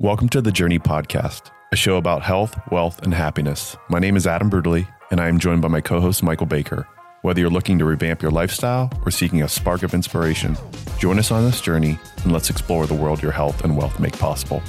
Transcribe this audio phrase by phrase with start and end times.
[0.00, 3.76] Welcome to the Journey Podcast, a show about health, wealth, and happiness.
[3.88, 6.88] My name is Adam Brutally, and I am joined by my co host, Michael Baker.
[7.22, 10.56] Whether you're looking to revamp your lifestyle or seeking a spark of inspiration,
[10.98, 14.18] join us on this journey and let's explore the world your health and wealth make
[14.18, 14.60] possible.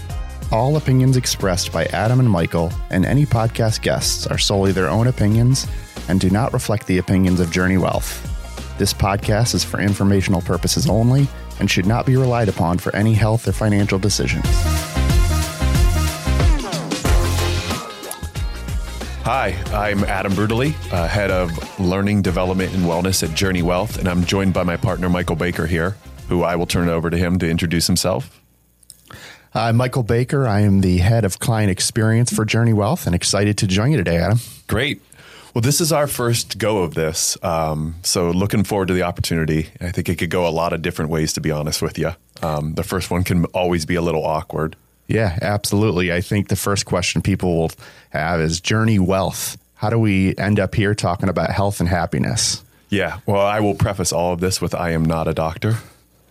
[0.52, 5.08] All opinions expressed by Adam and Michael and any podcast guests are solely their own
[5.08, 5.66] opinions
[6.08, 8.22] and do not reflect the opinions of Journey Wealth.
[8.78, 11.28] This podcast is for informational purposes only
[11.60, 14.46] and should not be relied upon for any health or financial decisions.
[19.26, 24.08] Hi, I'm Adam Brutally, uh, head of learning, development, and wellness at Journey Wealth, and
[24.08, 25.98] I'm joined by my partner, Michael Baker, here,
[26.30, 28.40] who I will turn it over to him to introduce himself.
[29.52, 30.48] I'm Michael Baker.
[30.48, 33.98] I am the head of client experience for Journey Wealth and excited to join you
[33.98, 34.38] today, Adam.
[34.68, 35.02] Great.
[35.56, 37.36] Well, this is our first go of this.
[37.42, 39.70] Um, so, looking forward to the opportunity.
[39.82, 42.12] I think it could go a lot of different ways, to be honest with you.
[42.44, 44.76] Um, the first one can always be a little awkward.
[45.08, 46.12] Yeah, absolutely.
[46.12, 47.72] I think the first question people will
[48.10, 49.58] have is Journey Wealth.
[49.76, 52.64] How do we end up here talking about health and happiness?
[52.90, 55.78] Yeah, well, I will preface all of this with I am not a doctor,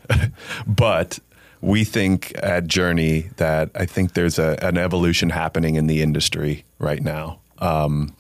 [0.67, 1.19] but
[1.61, 6.65] we think at Journey that I think there's a, an evolution happening in the industry
[6.79, 7.41] right now.
[7.59, 8.15] Um,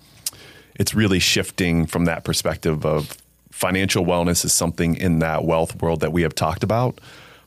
[0.76, 3.16] it's really shifting from that perspective of
[3.50, 7.00] financial wellness is something in that wealth world that we have talked about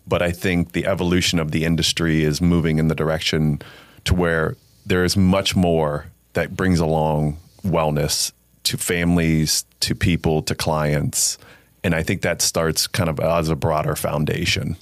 [0.07, 3.61] but I think the evolution of the industry is moving in the direction
[4.05, 4.55] to where
[4.85, 8.31] there is much more that brings along wellness
[8.63, 11.37] to families, to people, to clients.
[11.83, 14.77] And I think that starts kind of as a broader foundation.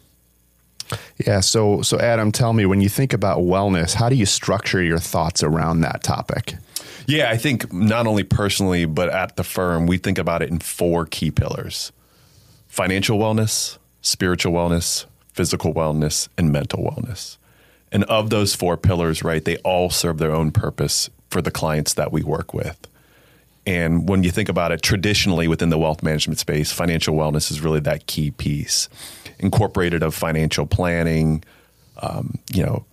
[1.26, 1.40] Yeah.
[1.40, 5.00] So, so Adam, tell me when you think about wellness, how do you structure your
[5.00, 6.56] thoughts around that topic?
[7.08, 10.60] Yeah, I think not only personally, but at the firm, we think about it in
[10.60, 11.92] four key pillars
[12.68, 17.38] financial wellness, spiritual wellness, physical wellness, and mental wellness.
[17.92, 21.94] And of those four pillars, right, they all serve their own purpose for the clients
[21.96, 22.88] that we work with.
[23.68, 27.60] And when you think about it, traditionally within the wealth management space, financial wellness is
[27.60, 28.88] really that key piece,
[29.40, 31.44] incorporated of financial planning,
[31.98, 32.86] um, you know,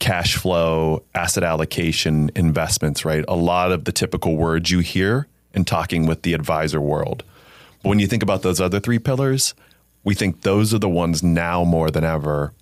[0.00, 3.24] cash flow, asset allocation, investments, right?
[3.26, 7.24] A lot of the typical words you hear in talking with the advisor world.
[7.82, 9.54] But when you think about those other three pillars,
[10.04, 12.52] we think those are the ones now more than ever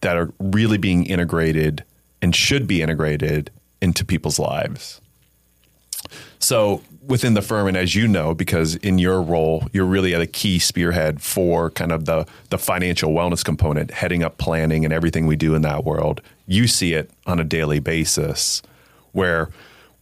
[0.00, 1.84] that are really being integrated
[2.22, 3.50] and should be integrated
[3.80, 5.00] into people's lives.
[6.38, 10.20] So within the firm, and as you know, because in your role, you're really at
[10.20, 14.92] a key spearhead for kind of the the financial wellness component, heading up planning and
[14.92, 16.20] everything we do in that world.
[16.46, 18.62] You see it on a daily basis,
[19.12, 19.50] where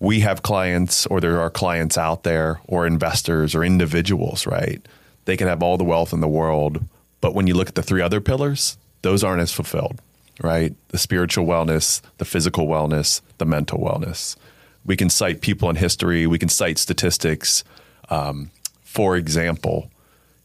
[0.01, 4.85] we have clients, or there are clients out there, or investors, or individuals, right?
[5.25, 6.85] They can have all the wealth in the world,
[7.21, 10.01] but when you look at the three other pillars, those aren't as fulfilled,
[10.41, 10.75] right?
[10.89, 14.37] The spiritual wellness, the physical wellness, the mental wellness.
[14.85, 17.63] We can cite people in history, we can cite statistics.
[18.09, 18.51] Um,
[18.83, 19.91] for example,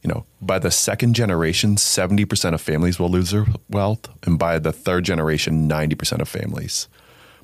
[0.04, 4.60] you know, by the second generation, 70% of families will lose their wealth, and by
[4.60, 6.88] the third generation, 90% of families.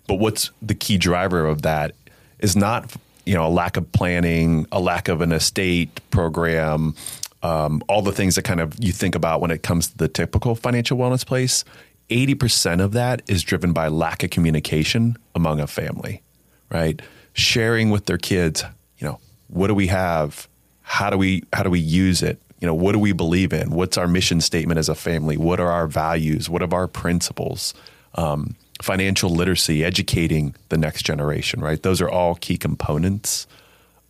[0.08, 1.96] But what's the key driver of that
[2.40, 2.94] is not,
[3.26, 6.96] you know, a lack of planning, a lack of an estate program,
[7.44, 10.08] um, all the things that kind of you think about when it comes to the
[10.08, 11.66] typical financial wellness place,
[12.10, 16.22] 80% of that is driven by lack of communication among a family,
[16.70, 17.02] right?
[17.34, 18.64] Sharing with their kids,
[18.98, 20.48] you know, what do we have?
[20.82, 22.40] How do we how do we use it?
[22.60, 23.72] You know, what do we believe in?
[23.72, 25.36] What's our mission statement as a family?
[25.36, 26.50] What are our values?
[26.50, 27.74] What are our principles?
[28.16, 31.82] Um, financial literacy, educating the next generation, right?
[31.82, 33.48] Those are all key components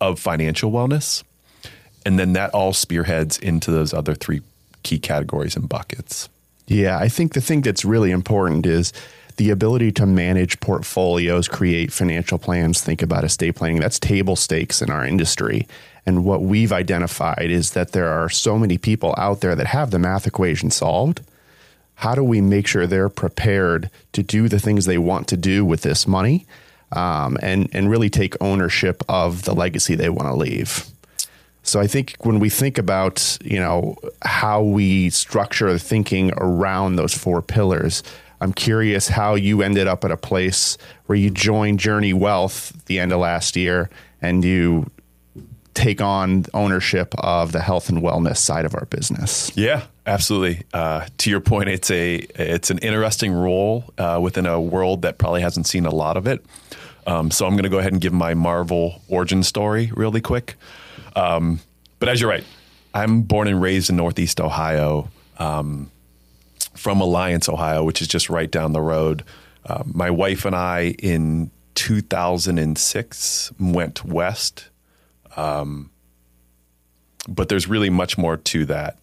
[0.00, 1.22] of financial wellness
[2.04, 4.42] and then that all spearheads into those other three
[4.82, 6.28] key categories and buckets.
[6.66, 8.92] Yeah, I think the thing that's really important is
[9.36, 13.80] the ability to manage portfolios, create financial plans, think about estate planning.
[13.80, 15.66] That's table stakes in our industry.
[16.06, 19.90] And what we've identified is that there are so many people out there that have
[19.90, 21.22] the math equation solved.
[21.96, 25.64] How do we make sure they're prepared to do the things they want to do
[25.64, 26.46] with this money
[26.92, 30.86] um, and, and really take ownership of the legacy they want to leave?
[31.64, 36.96] So I think when we think about, you know, how we structure the thinking around
[36.96, 38.02] those four pillars,
[38.40, 40.76] I'm curious how you ended up at a place
[41.06, 43.88] where you joined Journey Wealth the end of last year
[44.20, 44.90] and you
[45.72, 49.50] take on ownership of the health and wellness side of our business.
[49.56, 50.64] Yeah, absolutely.
[50.74, 55.16] Uh, to your point, it's a it's an interesting role uh, within a world that
[55.16, 56.44] probably hasn't seen a lot of it.
[57.06, 60.56] Um, so I'm going to go ahead and give my Marvel origin story really quick.
[61.16, 61.60] Um,
[61.98, 62.44] but as you're right,
[62.92, 65.08] I'm born and raised in Northeast Ohio,
[65.38, 65.90] um,
[66.74, 69.24] from Alliance, Ohio, which is just right down the road.
[69.64, 74.68] Uh, my wife and I in 2006 went west.
[75.36, 75.90] Um,
[77.28, 78.98] but there's really much more to that.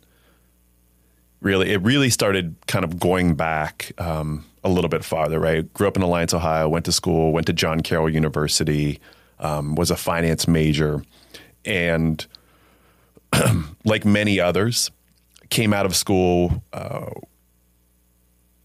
[1.41, 5.71] Really, it really started kind of going back um, a little bit farther, right?
[5.73, 8.99] Grew up in Alliance, Ohio, went to school, went to John Carroll University,
[9.39, 11.03] um, was a finance major,
[11.65, 12.25] and
[13.85, 14.91] like many others,
[15.49, 17.09] came out of school uh,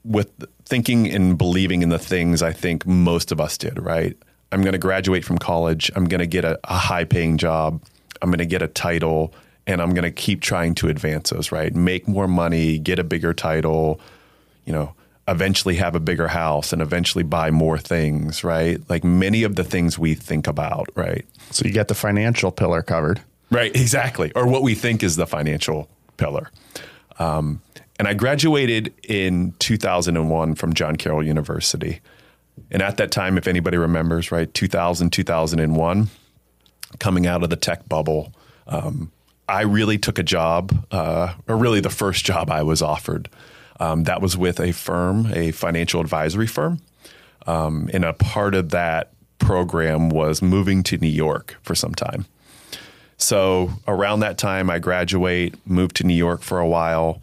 [0.04, 0.31] with
[0.64, 4.16] thinking and believing in the things I think most of us did, right?
[4.52, 5.90] I'm going to graduate from college.
[5.94, 7.82] I'm going to get a, a high paying job.
[8.22, 9.34] I'm going to get a title
[9.66, 11.75] and I'm going to keep trying to advance those, right?
[11.75, 14.00] Make more money, get a bigger title,
[14.64, 14.94] you know,
[15.28, 18.78] eventually have a bigger house and eventually buy more things, right?
[18.88, 21.26] Like many of the things we think about, right?
[21.50, 23.20] So you get the financial pillar covered.
[23.50, 24.32] Right, exactly.
[24.34, 26.50] Or what we think is the financial pillar.
[27.19, 27.61] Um,
[27.99, 32.00] and I graduated in 2001 from John Carroll University.
[32.70, 36.08] And at that time, if anybody remembers, right, 2000, 2001,
[36.99, 38.32] coming out of the tech bubble,
[38.67, 39.11] um,
[39.49, 43.29] I really took a job, uh, or really the first job I was offered.
[43.78, 46.81] Um, that was with a firm, a financial advisory firm.
[47.46, 52.26] Um, and a part of that program was moving to New York for some time.
[53.19, 57.23] So around that time, I graduate, moved to New York for a while.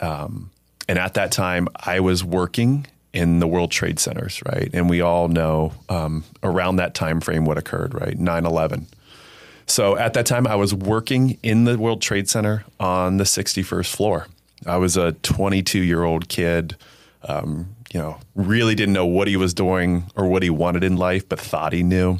[0.00, 0.50] Um,
[0.88, 4.70] and at that time, I was working in the World Trade Centers, right?
[4.72, 8.18] And we all know um, around that time frame what occurred, right?
[8.18, 8.86] 9 11.
[9.66, 13.94] So at that time, I was working in the World Trade Center on the 61st
[13.94, 14.26] floor.
[14.66, 16.76] I was a 22 year old kid,
[17.24, 20.96] um, you know, really didn't know what he was doing or what he wanted in
[20.96, 22.18] life, but thought he knew.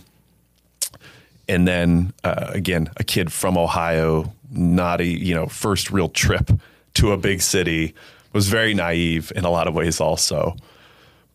[1.48, 6.50] And then uh, again, a kid from Ohio, not a, you know, first real trip
[6.94, 7.94] to a big city,
[8.32, 10.56] was very naive in a lot of ways also.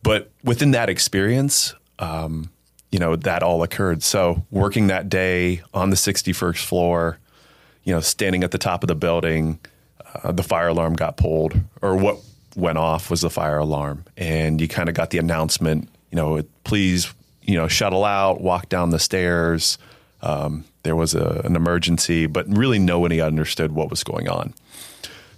[0.02, 2.50] But within that experience, um,
[2.90, 4.02] you know, that all occurred.
[4.02, 7.18] So working that day on the 61st floor,
[7.84, 9.58] you know, standing at the top of the building,
[10.14, 12.18] uh, the fire alarm got pulled, or what
[12.56, 16.42] went off was the fire alarm, and you kind of got the announcement, you know,
[16.64, 17.12] please,
[17.42, 19.78] you know, shuttle out, walk down the stairs.
[20.20, 24.54] Um, there was a, an emergency, but really nobody understood what was going on.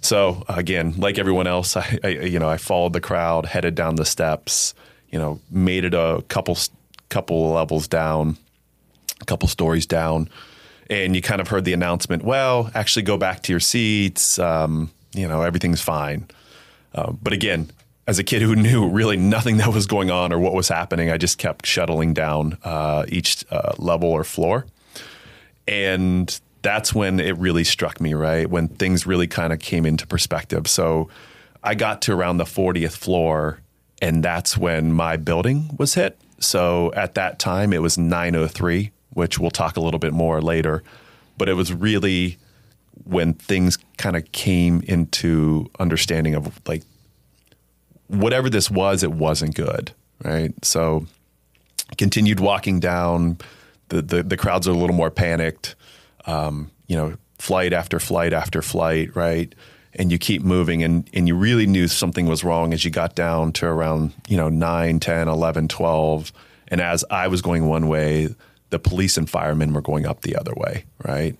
[0.01, 3.97] So again, like everyone else, I, I, you know I followed the crowd, headed down
[3.97, 4.75] the steps,
[5.11, 6.57] you know, made it a couple
[7.09, 8.37] couple levels down,
[9.21, 10.29] a couple stories down,
[10.91, 12.25] and you kind of heard the announcement.
[12.25, 14.39] Well, actually, go back to your seats.
[14.39, 16.27] Um, you know, everything's fine.
[16.95, 17.71] Uh, but again,
[18.07, 21.11] as a kid who knew really nothing that was going on or what was happening,
[21.11, 24.67] I just kept shuttling down uh, each uh, level or floor,
[25.69, 28.51] and that's when it really struck me, right?
[28.51, 30.69] When things really kind of came into perspective.
[30.69, 31.09] So
[31.63, 33.61] I got to around the 40th floor,
[34.03, 36.19] and that's when my building was hit.
[36.39, 40.83] So at that time, it was 903, which we'll talk a little bit more later.
[41.39, 42.39] But it was really
[43.05, 46.83] when things kind of came into understanding of like
[48.09, 49.93] whatever this was, it wasn't good,
[50.23, 50.53] right?
[50.65, 51.07] So
[51.97, 53.39] continued walking down.
[53.89, 55.75] The, the, the crowds are a little more panicked
[56.27, 59.55] um, you know, flight after flight after flight, right?
[59.95, 63.15] And you keep moving and, and you really knew something was wrong as you got
[63.15, 66.33] down to around, you know, 9, 10, 11, 12.
[66.69, 68.29] And as I was going one way,
[68.71, 71.39] the police and firemen were going up the other way, right?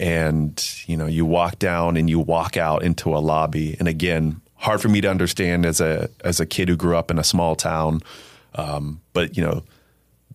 [0.00, 3.76] And, you know, you walk down and you walk out into a lobby.
[3.78, 7.10] And again, hard for me to understand as a as a kid who grew up
[7.10, 8.00] in a small town.
[8.54, 9.64] Um, but you know,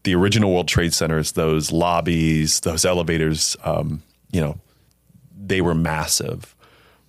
[0.04, 4.58] the original World Trade Centers, those lobbies, those elevators, um, you know,
[5.38, 6.56] they were massive.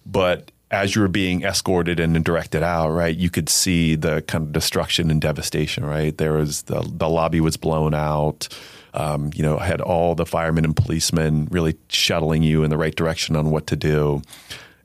[0.06, 4.44] But as you were being escorted and directed out, right, you could see the kind
[4.44, 6.16] of destruction and devastation, right?
[6.18, 8.48] There was the, the lobby was blown out.
[8.94, 12.94] Um, you know, had all the firemen and policemen really shuttling you in the right
[12.94, 14.22] direction on what to do.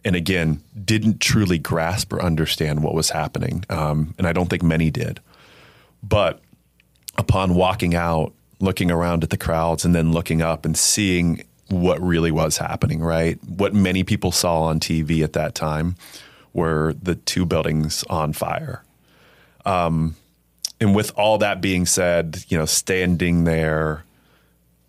[0.04, 3.66] And again, didn't truly grasp or understand what was happening.
[3.70, 5.20] Um, and I don't think many did.
[6.01, 6.42] But
[7.18, 12.01] upon walking out, looking around at the crowds, and then looking up and seeing what
[12.01, 13.38] really was happening, right?
[13.44, 15.96] What many people saw on TV at that time
[16.54, 18.84] were the two buildings on fire.
[19.66, 20.16] Um,
[20.80, 24.04] and with all that being said, you know, standing there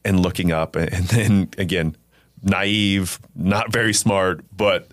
[0.05, 1.97] and looking up, and, then again,
[2.43, 4.89] naive, not very smart, but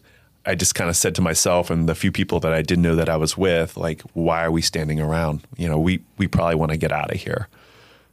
[0.46, 2.96] I just kind of said to myself and the few people that I didn't know
[2.96, 5.42] that I was with, like, why are we standing around?
[5.58, 7.48] You know, we we probably want to get out of here.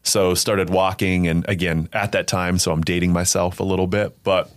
[0.02, 4.22] So started walking, and again at that time, so I'm dating myself a little bit,
[4.24, 4.50] but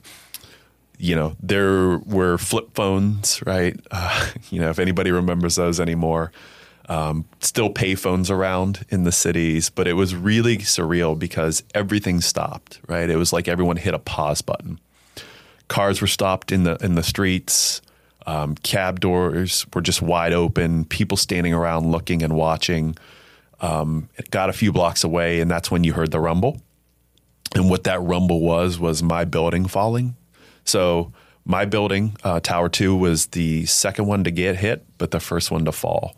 [0.97, 3.79] you know there were flip phones, right?
[3.91, 6.31] Uh, you know, if anybody remembers those anymore,
[6.89, 12.79] Um, still payphones around in the cities, but it was really surreal because everything stopped.
[12.87, 14.79] Right, it was like everyone hit a pause button.
[15.67, 17.81] Cars were stopped in the in the streets.
[18.25, 20.85] Um, cab doors were just wide open.
[20.85, 22.97] People standing around looking and watching.
[23.61, 26.61] Um, it got a few blocks away, and that's when you heard the rumble.
[27.55, 30.15] And what that rumble was was my building falling.
[30.65, 31.13] So
[31.45, 35.49] my building, uh, Tower Two, was the second one to get hit, but the first
[35.49, 36.15] one to fall.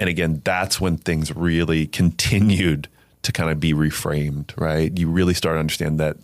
[0.00, 2.88] And again, that's when things really continued
[3.22, 4.96] to kind of be reframed, right?
[4.98, 6.16] You really start to understand that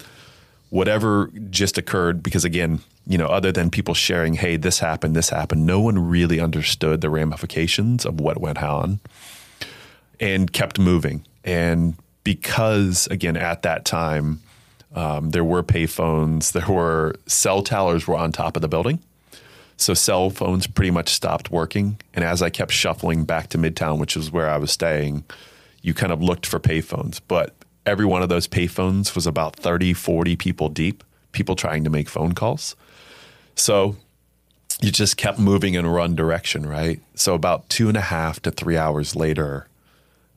[0.70, 5.28] whatever just occurred, because again, you know, other than people sharing, hey, this happened, this
[5.28, 8.98] happened, no one really understood the ramifications of what went on
[10.18, 11.24] and kept moving.
[11.44, 14.40] And because, again, at that time,
[14.94, 19.00] um, there were payphones, there were cell towers were on top of the building.
[19.76, 22.00] So cell phones pretty much stopped working.
[22.14, 25.24] And as I kept shuffling back to Midtown, which is where I was staying,
[25.82, 27.20] you kind of looked for payphones.
[27.28, 27.54] But
[27.84, 32.08] every one of those payphones was about 30, 40 people deep, people trying to make
[32.08, 32.74] phone calls.
[33.54, 33.96] So
[34.80, 37.00] you just kept moving in one direction, right?
[37.14, 39.68] So about two and a half to three hours later,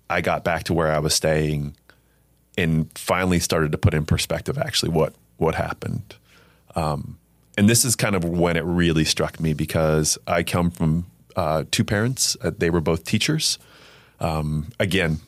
[0.10, 1.76] I got back to where I was staying
[2.58, 6.16] and finally started to put in perspective actually what what happened.
[6.76, 7.19] Um,
[7.60, 11.66] and this is kind of when it really struck me because I come from uh,
[11.70, 12.38] two parents.
[12.42, 13.60] Uh, they were both teachers.
[14.22, 15.20] Um, again,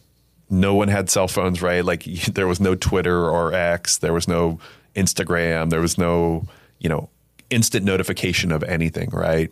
[0.50, 1.84] no one had cell phones, right?
[1.84, 4.60] Like there was no Twitter or X, there was no
[4.96, 6.46] Instagram, there was no,
[6.80, 7.10] you know,
[7.50, 9.52] instant notification of anything, right?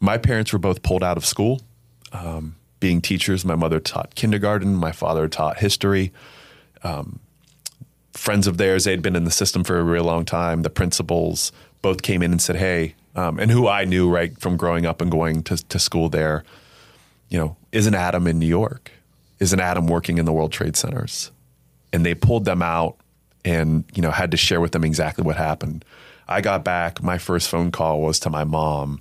[0.00, 1.60] My parents were both pulled out of school.
[2.10, 6.12] Um, being teachers, my mother taught kindergarten, my father taught history.
[6.82, 7.20] Um,
[8.14, 10.62] friends of theirs, they'd been in the system for a real long time.
[10.62, 11.52] The principals
[11.82, 15.00] both came in and said, "Hey," um, and who I knew right from growing up
[15.00, 16.44] and going to, to school there.
[17.28, 18.90] You know, isn't Adam in New York?
[19.38, 21.30] Isn't Adam working in the World Trade Centers?
[21.92, 22.96] And they pulled them out
[23.44, 25.84] and you know had to share with them exactly what happened.
[26.28, 27.02] I got back.
[27.02, 29.00] My first phone call was to my mom,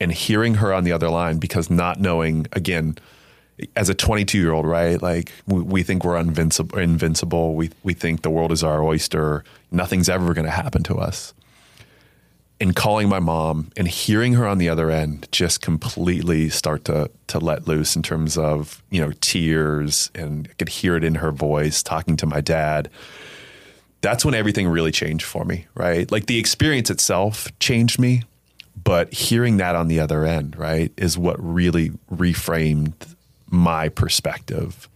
[0.00, 2.96] and hearing her on the other line because not knowing again
[3.76, 5.00] as a 22 year old, right?
[5.00, 7.54] Like we, we, think we're invincible, invincible.
[7.54, 9.44] We we think the world is our oyster.
[9.70, 11.34] Nothing's ever going to happen to us.
[12.62, 17.10] And calling my mom and hearing her on the other end just completely start to
[17.26, 21.16] to let loose in terms of you know tears and I could hear it in
[21.16, 22.88] her voice talking to my dad.
[24.00, 26.08] That's when everything really changed for me, right?
[26.12, 28.22] Like the experience itself changed me,
[28.80, 32.94] but hearing that on the other end, right, is what really reframed
[33.50, 34.88] my perspective.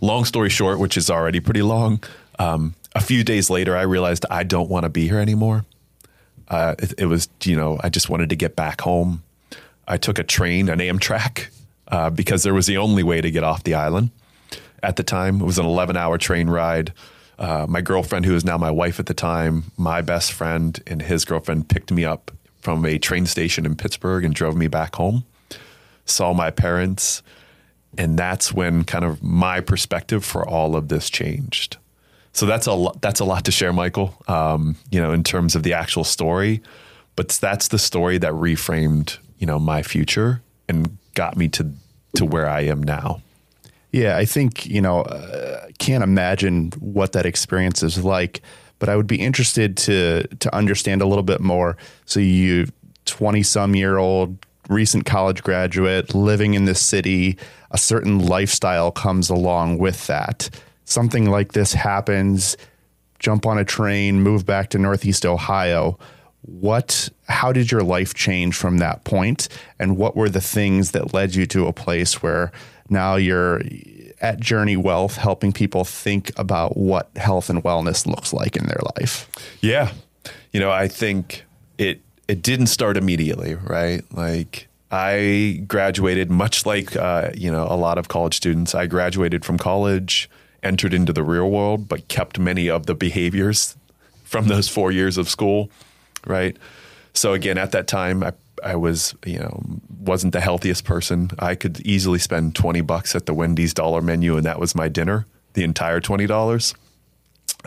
[0.00, 2.00] Long story short, which is already pretty long,
[2.38, 5.64] um, a few days later, I realized I don't want to be here anymore.
[6.48, 9.22] Uh, it, it, was, you know, I just wanted to get back home.
[9.88, 11.48] I took a train, an Amtrak,
[11.88, 14.10] uh, because there was the only way to get off the island
[14.82, 15.40] at the time.
[15.40, 16.92] It was an 11 hour train ride.
[17.38, 21.02] Uh, my girlfriend, who is now my wife at the time, my best friend, and
[21.02, 24.96] his girlfriend picked me up from a train station in Pittsburgh and drove me back
[24.96, 25.24] home
[26.06, 27.22] saw my parents.
[27.98, 31.76] And that's when kind of my perspective for all of this changed.
[32.36, 34.14] So that's a lot, that's a lot to share, Michael.
[34.28, 36.60] Um, you know, in terms of the actual story,
[37.16, 41.72] but that's the story that reframed you know my future and got me to
[42.16, 43.22] to where I am now.
[43.90, 48.42] Yeah, I think you know, uh, can't imagine what that experience is like,
[48.78, 51.78] but I would be interested to to understand a little bit more.
[52.04, 52.66] So you,
[53.06, 54.36] twenty some year old
[54.68, 57.38] recent college graduate living in this city,
[57.70, 60.50] a certain lifestyle comes along with that.
[60.86, 62.56] Something like this happens,
[63.18, 65.98] jump on a train, move back to Northeast Ohio.
[66.42, 69.48] What how did your life change from that point?
[69.78, 72.52] and what were the things that led you to a place where
[72.88, 73.60] now you're
[74.20, 78.80] at Journey Wealth helping people think about what health and wellness looks like in their
[78.96, 79.28] life?
[79.60, 79.92] Yeah.
[80.52, 81.44] You know, I think
[81.78, 84.02] it it didn't start immediately, right?
[84.12, 88.74] Like I graduated, much like uh, you know a lot of college students.
[88.74, 90.30] I graduated from college,
[90.66, 93.76] entered into the real world, but kept many of the behaviors
[94.24, 95.70] from those four years of school,
[96.26, 96.56] right?
[97.14, 98.32] So again, at that time, I
[98.62, 99.62] I was you know
[100.00, 101.30] wasn't the healthiest person.
[101.38, 104.88] I could easily spend twenty bucks at the Wendy's dollar menu, and that was my
[104.88, 106.74] dinner, the entire twenty dollars.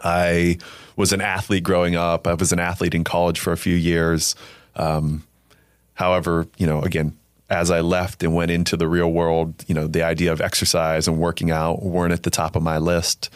[0.04, 0.58] I
[0.96, 2.28] was an athlete growing up.
[2.28, 4.36] I was an athlete in college for a few years.
[4.76, 5.24] Um,
[5.94, 7.18] however, you know, again,
[7.50, 11.08] as I left and went into the real world, you know, the idea of exercise
[11.08, 13.30] and working out weren't at the top of my list.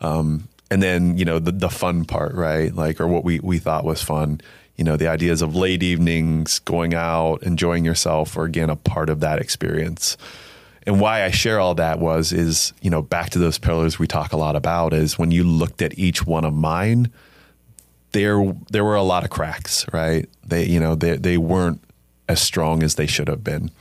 [0.00, 2.74] Um, and then, you know, the, the fun part, right?
[2.74, 4.40] Like, or what we, we thought was fun,
[4.76, 9.10] you know, the ideas of late evenings, going out, enjoying yourself were again a part
[9.10, 10.16] of that experience.
[10.86, 14.06] And why I share all that was is, you know, back to those pillars we
[14.06, 17.12] talk a lot about is when you looked at each one of mine,
[18.12, 20.28] there there were a lot of cracks, right?
[20.44, 21.82] They, you know, they they weren't
[22.30, 23.72] as strong as they should have been.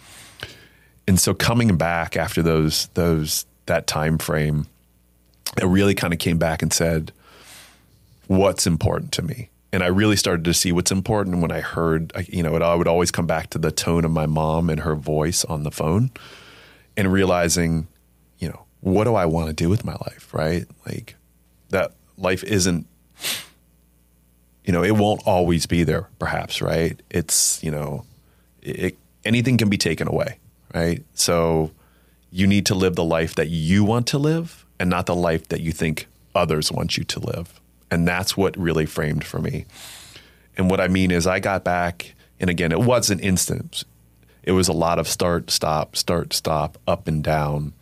[1.07, 4.65] And so coming back after those those that time frame,
[5.61, 7.11] it really kind of came back and said,
[8.25, 9.49] what's important to me?
[9.71, 12.73] And I really started to see what's important when I heard, you know, it, I
[12.73, 15.69] would always come back to the tone of my mom and her voice on the
[15.69, 16.09] phone
[16.97, 17.87] and realizing,
[18.39, 20.65] you know, what do I want to do with my life, right?
[20.87, 21.15] Like
[21.69, 22.87] that life isn't,
[24.65, 26.99] you know, it won't always be there, perhaps, right?
[27.11, 28.05] It's, you know,
[28.69, 30.39] it, anything can be taken away,
[30.73, 31.03] right?
[31.13, 31.71] So
[32.31, 35.47] you need to live the life that you want to live and not the life
[35.49, 37.59] that you think others want you to live.
[37.91, 39.65] And that's what really framed for me.
[40.57, 43.83] And what I mean is, I got back, and again, it wasn't instant.
[44.43, 47.73] It was a lot of start, stop, start, stop, up and down.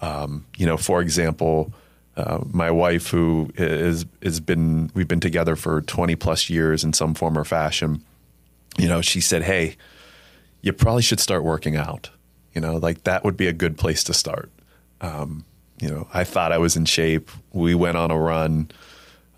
[0.00, 1.72] Um, you know, for example,
[2.16, 6.92] uh, my wife, who is has been, we've been together for twenty plus years in
[6.92, 8.02] some form or fashion.
[8.78, 9.76] You know, she said, "Hey,
[10.64, 12.10] you probably should start working out."
[12.54, 14.50] You know, like that would be a good place to start.
[15.00, 15.44] Um,
[15.80, 17.30] you know, I thought I was in shape.
[17.52, 18.70] We went on a run.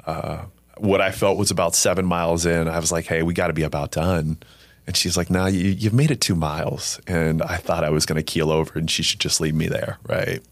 [0.06, 0.44] Uh,
[0.76, 2.68] what I felt was about seven miles in.
[2.68, 4.38] I was like, "Hey, we got to be about done."
[4.86, 7.90] And she's like, "No, nah, you, have made it two miles." And I thought I
[7.90, 10.42] was going to keel over, and she should just leave me there, right?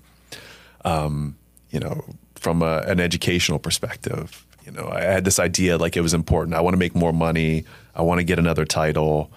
[0.85, 1.37] Um,
[1.71, 2.05] you know,
[2.35, 6.55] from a, an educational perspective, you know, I had this idea like it was important.
[6.55, 7.65] I want to make more money.
[7.95, 9.31] I want to get another title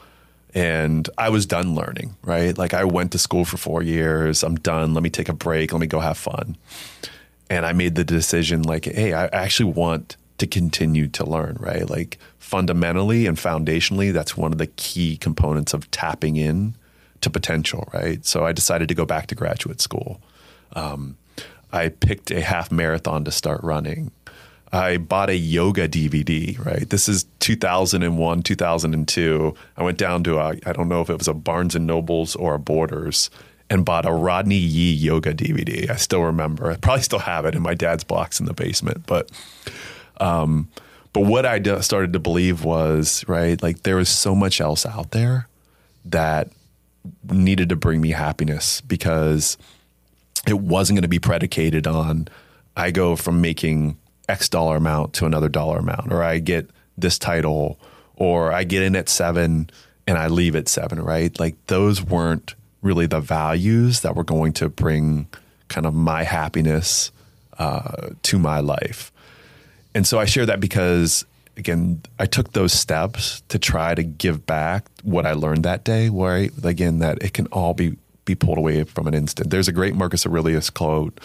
[0.54, 2.58] and I was done learning, right?
[2.58, 4.44] Like I went to school for four years.
[4.44, 4.94] I'm done.
[4.94, 5.72] Let me take a break.
[5.72, 6.58] Let me go have fun.
[7.50, 11.89] And I made the decision like, hey, I actually want to continue to learn, right?
[11.89, 16.75] Like fundamentally and foundationally, that's one of the key components of tapping in
[17.22, 18.25] to potential, right?
[18.25, 20.22] So I decided to go back to graduate school.
[20.74, 21.18] Um,
[21.72, 24.12] I picked a half marathon to start running.
[24.71, 26.89] I bought a yoga DVD, right?
[26.89, 29.56] This is 2001, 2002.
[29.77, 32.36] I went down to, a, I don't know if it was a Barnes and Nobles
[32.36, 33.30] or a Borders
[33.69, 35.89] and bought a Rodney Yee yoga DVD.
[35.89, 36.71] I still remember.
[36.71, 39.06] I probably still have it in my dad's box in the basement.
[39.06, 39.32] But,
[40.19, 40.69] um,
[41.13, 45.12] but what I started to believe was, right, like there was so much else out
[45.12, 45.47] there
[46.06, 46.51] that
[47.32, 49.58] needed to bring me happiness because
[50.45, 52.27] it wasn't going to be predicated on
[52.75, 53.97] I go from making
[54.30, 57.80] X dollar amount to another dollar amount, or I get this title,
[58.16, 59.70] or I get in at seven
[60.08, 61.38] and I leave at seven, right?
[61.40, 65.28] Like those weren't really the values that were going to bring
[65.68, 67.12] kind of my happiness
[67.60, 69.12] uh, to my life.
[69.94, 71.26] And so I share that because,
[71.58, 76.10] again, I took those steps to try to give back what I learned that day,
[76.10, 76.52] right?
[76.63, 79.50] Again, that it can all be, be pulled away from an instant.
[79.50, 81.20] There's a great Marcus Aurelius quote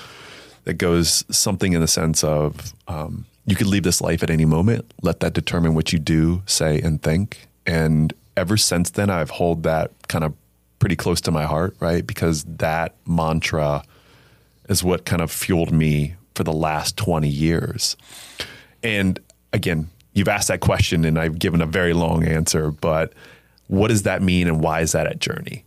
[0.64, 4.44] that goes something in the sense of um, you could leave this life at any
[4.44, 4.92] moment.
[5.02, 7.48] Let that determine what you do, say, and think.
[7.66, 10.34] And ever since then, I've held that kind of
[10.78, 12.06] pretty close to my heart, right?
[12.06, 13.84] Because that mantra
[14.68, 17.96] is what kind of fueled me for the last 20 years.
[18.82, 19.18] And
[19.52, 23.12] again, you've asked that question and I've given a very long answer, but
[23.68, 25.64] what does that mean and why is that a journey?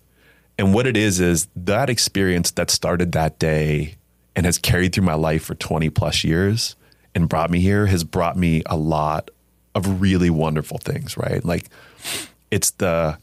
[0.58, 3.96] And what it is, is that experience that started that day
[4.36, 6.76] and has carried through my life for 20 plus years
[7.14, 9.32] and brought me here has brought me a lot
[9.74, 11.44] of really wonderful things, right?
[11.44, 11.70] Like
[12.52, 13.18] it's the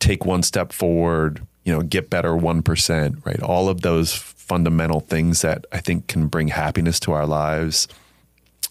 [0.00, 3.42] take one step forward, you know, get better 1%, right?
[3.42, 7.86] All of those fundamental things that I think can bring happiness to our lives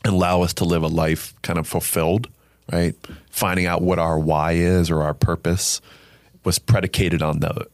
[0.03, 2.27] and allow us to live a life kind of fulfilled,
[2.71, 2.95] right?
[3.29, 5.81] Finding out what our why is or our purpose
[6.43, 7.67] was predicated on the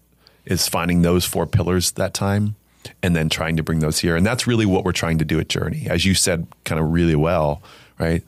[0.46, 2.56] is finding those four pillars that time
[3.04, 4.16] and then trying to bring those here.
[4.16, 5.88] And that's really what we're trying to do at Journey.
[5.90, 7.62] As you said, kind of really well,
[8.00, 8.24] right?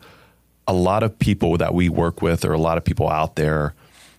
[0.68, 3.74] A lot of people that we work with, or a lot of people out there,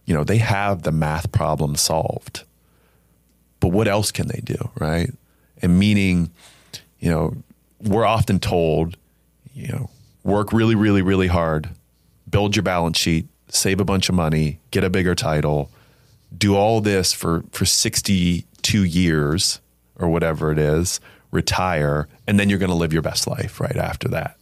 [0.05, 2.45] you know, they have the math problem solved.
[3.61, 5.11] But what else can they do, right?
[5.61, 6.31] And meaning,
[6.99, 7.35] you know,
[7.81, 8.97] we're often told,
[9.53, 9.91] you know,
[10.23, 11.69] work really, really, really hard,
[12.29, 15.71] build your balance sheet, save a bunch of money, get a bigger title,
[16.37, 19.61] do all this for for 62 years
[19.99, 23.77] or whatever it is, retire, and then you're going to live your best life right
[23.77, 24.37] after that.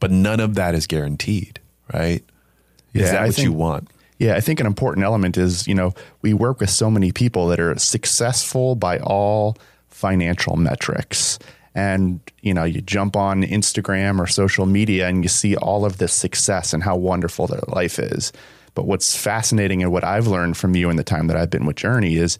[0.00, 1.60] But none of that is guaranteed,
[1.92, 2.22] right?
[2.92, 3.88] Is yeah, that I what think, you want?
[4.18, 7.48] Yeah, I think an important element is, you know, we work with so many people
[7.48, 9.56] that are successful by all
[9.88, 11.38] financial metrics.
[11.74, 15.98] and you know you jump on Instagram or social media and you see all of
[15.98, 18.32] this success and how wonderful their life is.
[18.74, 21.66] But what's fascinating and what I've learned from you in the time that I've been
[21.66, 22.38] with Journey is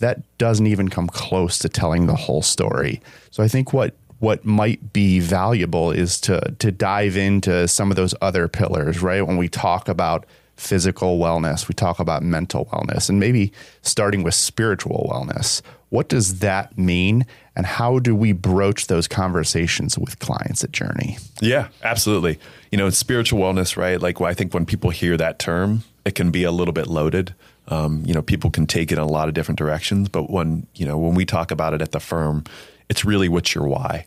[0.00, 3.00] that doesn't even come close to telling the whole story.
[3.30, 7.96] So I think what what might be valuable is to to dive into some of
[7.96, 9.26] those other pillars, right?
[9.26, 14.34] When we talk about physical wellness, we talk about mental wellness, and maybe starting with
[14.34, 15.62] spiritual wellness.
[15.88, 17.26] What does that mean?
[17.56, 21.18] And how do we broach those conversations with clients at Journey?
[21.40, 22.38] Yeah, absolutely.
[22.70, 24.00] You know, spiritual wellness, right?
[24.00, 27.34] Like I think when people hear that term, it can be a little bit loaded.
[27.70, 30.66] Um, you know, people can take it in a lot of different directions, but when
[30.74, 32.44] you know when we talk about it at the firm,
[32.88, 34.06] it's really what's your why,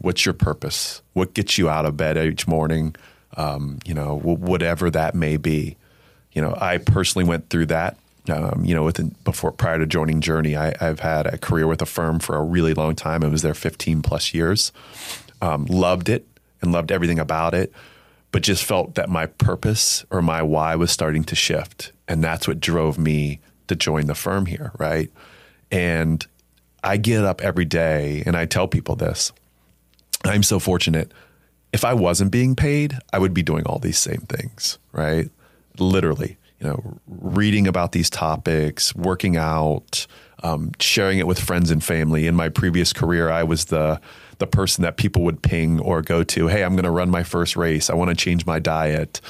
[0.00, 2.96] what's your purpose, what gets you out of bed each morning,
[3.36, 5.76] um, you know, whatever that may be.
[6.32, 7.96] You know, I personally went through that
[8.28, 11.82] um, you know, within before prior to joining Journey, I, have had a career with
[11.82, 13.22] a firm for a really long time.
[13.22, 14.72] I was there 15 plus years.
[15.42, 16.26] Um, loved it
[16.62, 17.72] and loved everything about it,
[18.34, 22.48] but just felt that my purpose or my why was starting to shift, and that's
[22.48, 25.08] what drove me to join the firm here, right?
[25.70, 26.26] And
[26.82, 29.30] I get up every day and I tell people this.
[30.24, 31.12] I'm so fortunate.
[31.72, 35.30] If I wasn't being paid, I would be doing all these same things, right?
[35.78, 40.06] Literally you know, reading about these topics, working out,
[40.42, 42.26] um, sharing it with friends and family.
[42.26, 44.00] In my previous career, I was the
[44.38, 46.48] the person that people would ping or go to.
[46.48, 47.90] Hey, I'm going to run my first race.
[47.90, 49.20] I want to change my diet.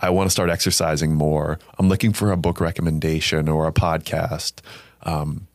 [0.00, 1.58] I want to start exercising more.
[1.78, 4.60] I'm looking for a book recommendation or a podcast
[5.02, 5.46] um,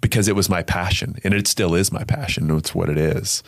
[0.00, 2.50] because it was my passion, and it still is my passion.
[2.56, 3.42] It's what it is,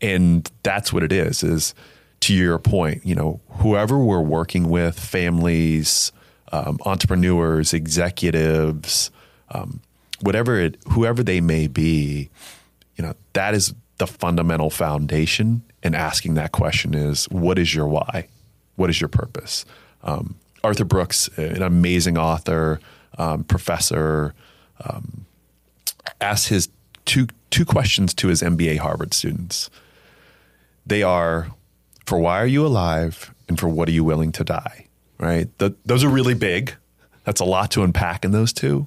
[0.00, 1.42] and that's what it is.
[1.42, 1.74] Is
[2.20, 6.12] to your point, you know, whoever we're working with, families,
[6.52, 9.10] um, entrepreneurs, executives,
[9.50, 9.80] um,
[10.20, 12.30] whatever it, whoever they may be,
[12.96, 15.62] you know, that is the fundamental foundation.
[15.82, 18.28] And asking that question is, what is your why?
[18.76, 19.64] What is your purpose?
[20.02, 22.80] Um, Arthur Brooks, an amazing author,
[23.18, 24.34] um, professor,
[24.84, 25.26] um,
[26.20, 26.68] asked his
[27.04, 29.70] two two questions to his MBA Harvard students.
[30.84, 31.48] They are,
[32.04, 34.86] for why are you alive, and for what are you willing to die?
[35.18, 35.56] right?
[35.58, 36.74] The, those are really big.
[37.24, 38.86] That's a lot to unpack in those two.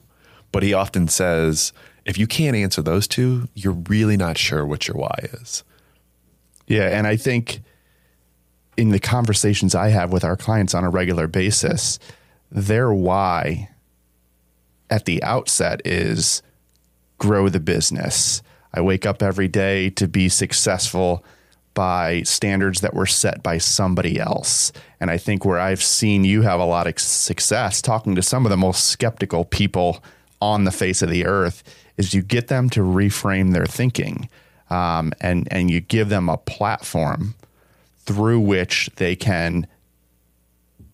[0.52, 1.74] But he often says,
[2.10, 5.64] if you can't answer those two, you're really not sure what your why is.
[6.66, 6.88] Yeah.
[6.88, 7.62] And I think
[8.78, 12.00] in the conversations I have with our clients on a regular basis,
[12.52, 13.70] their why
[14.90, 16.42] at the outset is
[17.20, 18.42] grow the business.
[18.74, 21.24] I wake up every day to be successful
[21.76, 24.72] by standards that were set by somebody else.
[25.00, 28.48] And I think where I've seen you have a lot of success talking to some
[28.48, 30.04] of the most skeptical people
[30.42, 31.64] on the face of the earth
[32.00, 34.30] is you get them to reframe their thinking
[34.70, 37.36] um, and, and you give them a platform
[38.06, 39.68] through which they can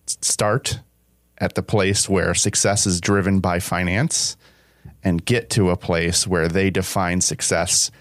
[0.06, 0.80] start
[1.38, 4.36] at the place where success is driven by finance
[5.04, 7.92] and get to a place where they define success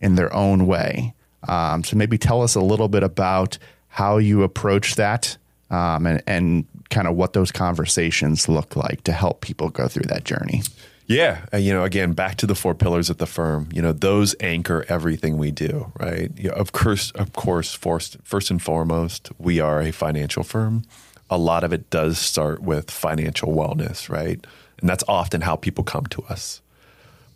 [0.00, 1.12] in their own way.
[1.46, 5.36] Um, so maybe tell us a little bit about how you approach that
[5.70, 10.06] um, and, and kind of what those conversations look like to help people go through
[10.08, 10.62] that journey.
[11.06, 13.68] Yeah, you know, again, back to the four pillars at the firm.
[13.72, 16.30] You know, those anchor everything we do, right?
[16.36, 20.84] You know, of course, of course, first, first and foremost, we are a financial firm.
[21.28, 24.44] A lot of it does start with financial wellness, right?
[24.80, 26.62] And that's often how people come to us.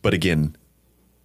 [0.00, 0.56] But again,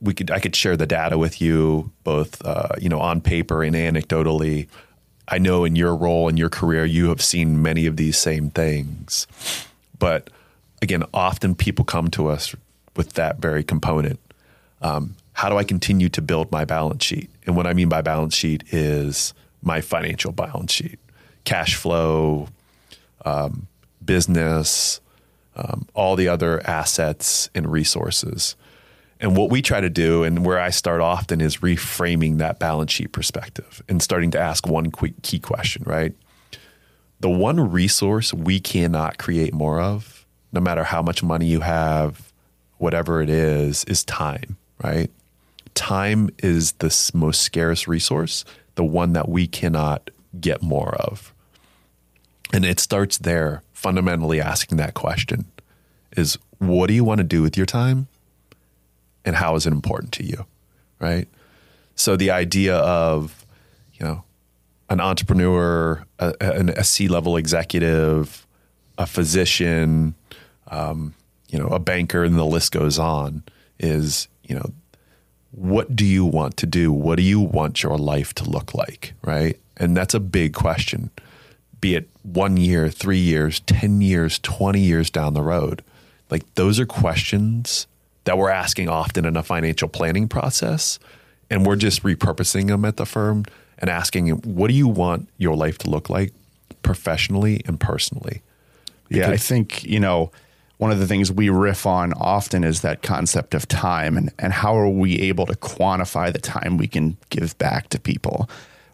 [0.01, 3.63] we could I could share the data with you both uh, you know on paper
[3.63, 4.67] and anecdotally.
[5.29, 8.49] I know in your role in your career you have seen many of these same
[8.49, 9.27] things,
[9.97, 10.29] but
[10.83, 12.53] again, often people come to us
[12.95, 14.19] with that very component.
[14.81, 17.29] Um, how do I continue to build my balance sheet?
[17.47, 20.99] And what I mean by balance sheet is my financial balance sheet,
[21.45, 22.49] cash flow,
[23.25, 23.67] um,
[24.03, 24.99] business,
[25.55, 28.55] um, all the other assets and resources.
[29.21, 32.91] And what we try to do, and where I start often, is reframing that balance
[32.91, 36.13] sheet perspective and starting to ask one key question, right?
[37.21, 40.12] The one resource we cannot create more of,
[40.53, 42.31] no matter how much money you have,
[42.77, 45.11] whatever it is, is time, right?
[45.73, 51.33] Time is the most scarce resource, the one that we cannot get more of.
[52.53, 55.45] And it starts there, fundamentally asking that question
[56.15, 58.07] is what do you want to do with your time?
[59.25, 60.45] and how is it important to you,
[60.99, 61.27] right?
[61.95, 63.45] So the idea of,
[63.93, 64.23] you know,
[64.89, 68.45] an entrepreneur, a, a C level executive,
[68.97, 70.15] a physician,
[70.67, 71.13] um,
[71.49, 73.43] you know, a banker, and the list goes on,
[73.79, 74.73] is you know,
[75.51, 76.91] what do you want to do?
[76.91, 79.13] What do you want your life to look like?
[79.23, 79.59] Right.
[79.77, 81.11] And that's a big question,
[81.79, 85.83] be it one year, three years, 10 years, 20 years down the road.
[86.29, 87.87] Like those are questions
[88.23, 90.99] that we're asking often in a financial planning process.
[91.49, 93.45] And we're just repurposing them at the firm
[93.77, 96.33] and asking, what do you want your life to look like
[96.81, 98.41] professionally and personally?
[99.09, 100.31] Yeah, I think, you know,
[100.83, 104.51] one of the things we riff on often is that concept of time and, and
[104.51, 108.49] how are we able to quantify the time we can give back to people.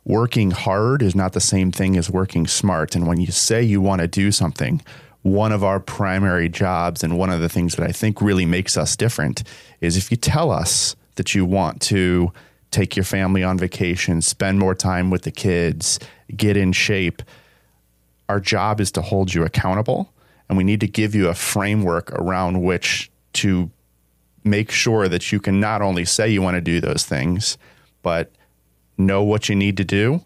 [0.05, 2.95] Working hard is not the same thing as working smart.
[2.95, 4.83] And when you say you want to do something,
[5.23, 8.77] one of our primary jobs and one of the things that I think really makes
[8.77, 9.41] us different
[9.81, 12.31] is if you tell us that you want to
[12.69, 15.97] take your family on vacation, spend more time with the kids,
[16.37, 17.23] get in shape,
[18.29, 20.13] our job is to hold you accountable
[20.49, 23.69] and we need to give you a framework around which to
[24.43, 27.57] make sure that you can not only say you want to do those things,
[28.01, 28.31] but
[28.97, 30.23] know what you need to do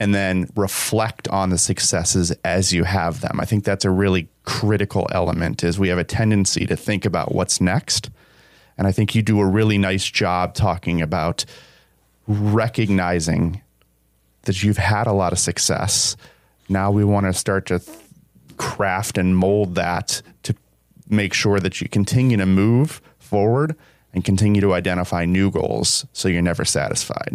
[0.00, 3.38] and then reflect on the successes as you have them.
[3.38, 7.34] I think that's a really critical element is we have a tendency to think about
[7.34, 8.10] what's next.
[8.78, 11.44] And I think you do a really nice job talking about
[12.26, 13.60] recognizing
[14.42, 16.16] that you've had a lot of success.
[16.70, 17.82] Now we want to start to
[18.60, 20.54] craft and mold that to
[21.08, 23.74] make sure that you continue to move forward
[24.12, 27.32] and continue to identify new goals so you're never satisfied.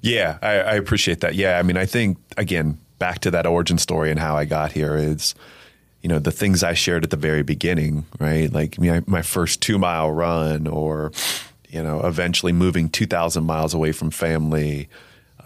[0.00, 1.36] Yeah, I, I, appreciate that.
[1.36, 4.72] Yeah, I mean, I think, again, back to that origin story and how I got
[4.72, 5.36] here is,
[6.02, 8.52] you know, the things I shared at the very beginning, right?
[8.52, 11.12] Like my, my first two mile run or,
[11.68, 14.88] you know, eventually moving 2,000 miles away from family,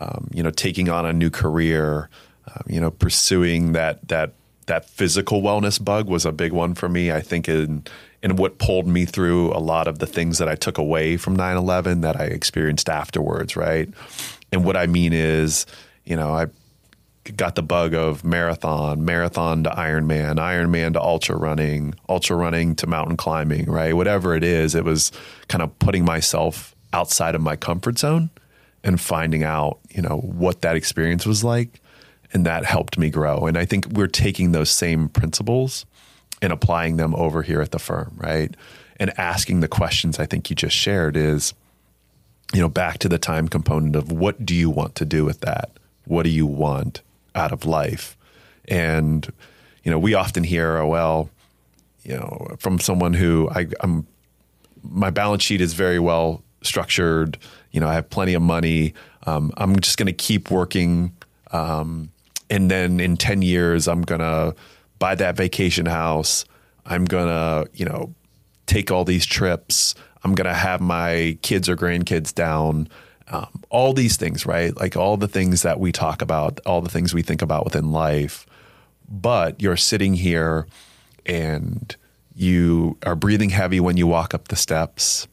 [0.01, 2.09] um, you know, taking on a new career,
[2.47, 4.33] um, you know, pursuing that, that
[4.69, 7.11] that physical wellness bug was a big one for me.
[7.11, 7.85] I think in
[8.23, 11.37] in what pulled me through a lot of the things that I took away from
[11.37, 13.89] 9/11 that I experienced afterwards, right?
[14.53, 15.67] And what I mean is,
[16.05, 16.47] you know, I
[17.37, 22.87] got the bug of marathon, marathon to Ironman, Ironman to ultra running, ultra running to
[22.87, 23.95] mountain climbing, right?
[23.95, 25.13] Whatever it is, it was
[25.49, 28.31] kind of putting myself outside of my comfort zone
[28.83, 31.81] and finding out, you know, what that experience was like
[32.33, 33.47] and that helped me grow.
[33.47, 35.87] And I think we're taking those same principles
[36.43, 38.55] and applying them over here at the firm, right?
[39.01, 41.55] And asking the questions I think you just shared is,
[42.53, 45.41] you know, back to the time component of what do you want to do with
[45.41, 45.71] that?
[46.05, 47.03] What do you want
[47.35, 48.17] out of life?
[48.67, 49.27] And,
[49.83, 51.31] you know, we often hear, oh, well,
[52.03, 54.07] you know, from someone who I, I'm,
[54.83, 57.39] my balance sheet is very well structured.
[57.73, 58.95] You know, I have plenty of money.
[59.27, 61.13] Um, I'm just going to keep working
[61.53, 62.11] um,
[62.51, 64.55] and then in 10 years i'm to
[64.99, 66.45] buy that vacation house.
[66.87, 68.15] I'm to you know
[68.67, 69.95] take all these trips.
[70.25, 72.89] I'm to have my kids or grandkids down.
[73.31, 74.75] Um, all these things right?
[74.77, 77.93] Like all the things that we talk about all the things we think about within
[77.93, 78.47] life.
[79.09, 80.67] But you're sitting here
[81.27, 81.95] and
[82.35, 85.27] you are breathing heavy when you walk up the steps.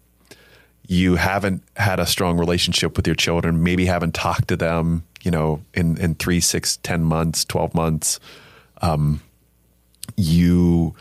[0.88, 5.32] You haven't had a strong relationship with your children maybe haven't talked to them you
[5.32, 8.20] know, in, in three, six, ten months, 12 months,
[8.82, 9.22] um,
[10.16, 10.96] you,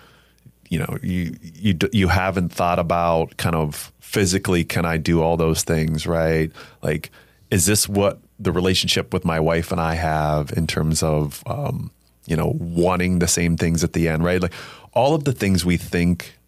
[0.71, 5.37] you know, you, you, you haven't thought about kind of physically, can I do all
[5.37, 6.07] those things?
[6.07, 6.51] Right.
[6.83, 7.11] Like,
[7.51, 11.91] is this what the relationship with my wife and I have in terms of, um,
[12.27, 14.41] you know, wanting the same things at the end, right?
[14.41, 14.55] Like
[14.95, 16.39] all of the things we think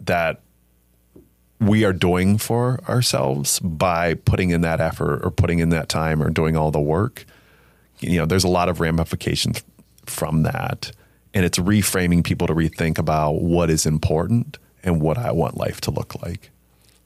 [0.00, 0.40] that
[1.60, 6.22] we are doing for ourselves by putting in that effort or putting in that time
[6.22, 7.24] or doing all the work.
[8.00, 9.62] You know, there's a lot of ramifications
[10.06, 10.92] from that.
[11.32, 15.80] And it's reframing people to rethink about what is important and what I want life
[15.82, 16.50] to look like.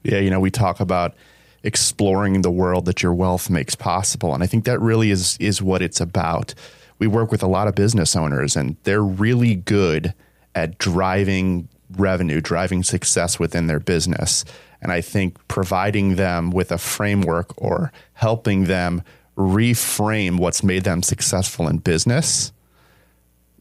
[0.03, 1.15] Yeah, you know, we talk about
[1.63, 4.33] exploring the world that your wealth makes possible.
[4.33, 6.53] And I think that really is is what it's about.
[6.99, 10.13] We work with a lot of business owners and they're really good
[10.55, 14.45] at driving revenue, driving success within their business.
[14.81, 19.03] And I think providing them with a framework or helping them
[19.37, 22.51] reframe what's made them successful in business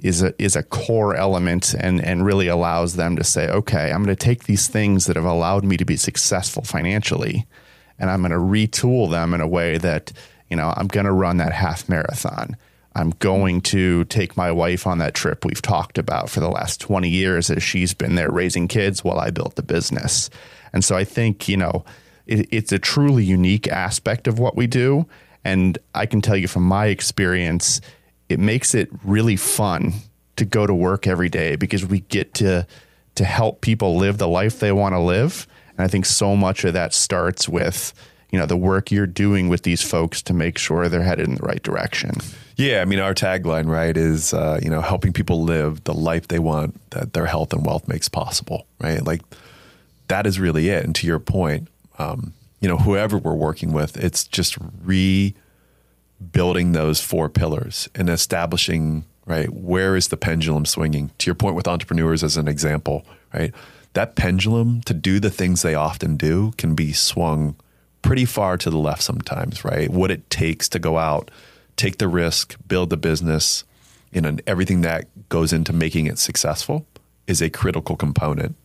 [0.01, 4.05] is a is a core element and and really allows them to say, okay, I'm
[4.05, 7.47] going to take these things that have allowed me to be successful financially,
[7.99, 10.13] and I'm going to retool them in a way that
[10.49, 12.57] you know I'm going to run that half marathon.
[12.99, 16.81] I'm going to take my wife on that trip we've talked about for the last
[16.81, 20.31] 20 years as she's been there raising kids while I built the business.
[20.73, 21.85] And so I think, you know,
[22.27, 25.07] it, it's a truly unique aspect of what we do.
[25.45, 27.81] And I can tell you from my experience,
[28.29, 29.93] it makes it really fun
[30.37, 32.67] to go to work every day because we get to
[33.15, 35.49] to help people live the life they want to live.
[35.77, 37.93] And I think so much of that starts with,
[38.31, 41.35] you know the work you're doing with these folks to make sure they're headed in
[41.37, 42.13] the right direction.
[42.59, 46.27] Yeah, I mean our tagline, right, is uh, you know helping people live the life
[46.27, 49.03] they want that their health and wealth makes possible, right?
[49.03, 49.23] Like
[50.09, 50.85] that is really it.
[50.85, 51.69] And to your point,
[52.01, 59.05] um, you know, whoever we're working with, it's just rebuilding those four pillars and establishing
[59.25, 61.13] right where is the pendulum swinging.
[61.19, 63.55] To your point with entrepreneurs as an example, right,
[63.93, 67.55] that pendulum to do the things they often do can be swung
[68.03, 69.91] pretty far to the left sometimes, right?
[69.91, 71.31] What it takes to go out,
[71.79, 73.65] take the risk, build the business,
[74.13, 76.87] and everything that goes into making it successful
[77.27, 78.57] is a critical component.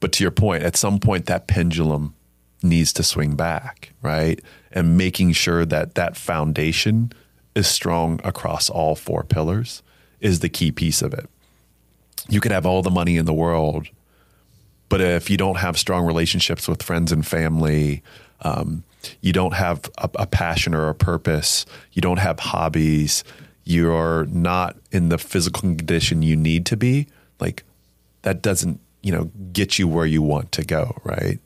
[0.00, 2.14] But to your point, at some point that pendulum
[2.62, 4.40] needs to swing back, right?
[4.72, 7.12] And making sure that that foundation
[7.54, 9.82] is strong across all four pillars
[10.20, 11.28] is the key piece of it.
[12.28, 13.88] You could have all the money in the world,
[14.88, 18.02] but if you don't have strong relationships with friends and family,
[18.42, 18.84] um,
[19.20, 23.24] you don't have a, a passion or a purpose, you don't have hobbies,
[23.64, 27.06] you're not in the physical condition you need to be,
[27.40, 27.64] like
[28.22, 31.38] that doesn't, you know, get you where you want to go, right?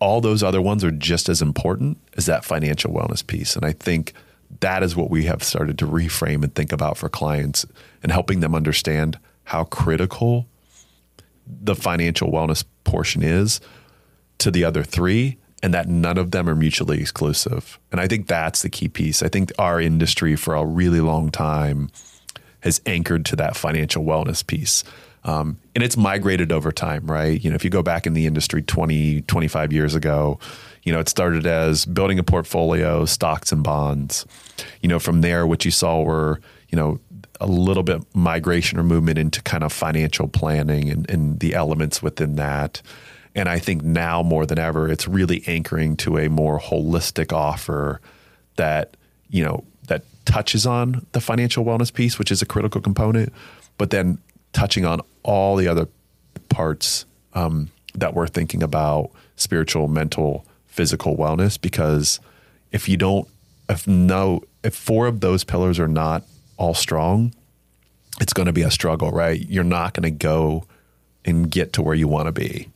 [0.00, 3.54] All those other ones are just as important as that financial wellness piece.
[3.54, 4.14] And I think
[4.60, 7.66] that is what we have started to reframe and think about for clients
[8.02, 10.46] and helping them understand how critical
[11.46, 13.60] the financial wellness portion is
[14.38, 17.78] to the other three and that none of them are mutually exclusive.
[17.92, 19.22] And I think that's the key piece.
[19.22, 21.90] I think our industry for a really long time
[22.60, 24.84] has anchored to that financial wellness piece.
[25.24, 27.42] Um, and it's migrated over time, right?
[27.42, 30.38] You know, if you go back in the industry 20, 25 years ago,
[30.82, 34.24] you know, it started as building a portfolio, stocks and bonds.
[34.80, 37.00] You know, from there, what you saw were, you know,
[37.38, 42.02] a little bit migration or movement into kind of financial planning and, and the elements
[42.02, 42.80] within that.
[43.34, 48.00] And I think now more than ever, it's really anchoring to a more holistic offer
[48.56, 48.96] that,
[49.28, 53.32] you know, that touches on the financial wellness piece, which is a critical component,
[53.78, 54.18] but then
[54.52, 55.86] touching on all the other
[56.48, 61.60] parts um, that we're thinking about spiritual, mental, physical wellness.
[61.60, 62.18] Because
[62.72, 63.28] if you don't,
[63.68, 66.24] if no, if four of those pillars are not
[66.56, 67.32] all strong,
[68.20, 69.40] it's going to be a struggle, right?
[69.48, 70.64] You're not going to go
[71.24, 72.68] and get to where you want to be.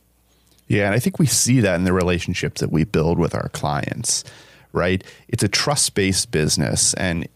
[0.67, 3.49] Yeah, and I think we see that in the relationships that we build with our
[3.49, 4.23] clients,
[4.71, 5.03] right?
[5.27, 6.93] It's a trust based business.
[6.95, 7.27] And